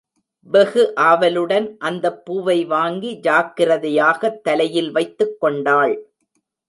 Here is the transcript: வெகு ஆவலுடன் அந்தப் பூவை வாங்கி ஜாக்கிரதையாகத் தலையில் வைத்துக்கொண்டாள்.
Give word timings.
வெகு 0.45 0.95
ஆவலுடன் 0.95 1.77
அந்தப் 1.77 2.25
பூவை 2.25 2.65
வாங்கி 2.65 3.19
ஜாக்கிரதையாகத் 3.21 4.41
தலையில் 4.41 4.93
வைத்துக்கொண்டாள். 4.93 5.93